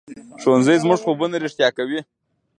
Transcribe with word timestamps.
ښوونځی 0.41 0.75
زموږ 0.83 0.99
خوبونه 1.05 1.35
رښتیا 1.45 1.69
کوي 1.77 1.99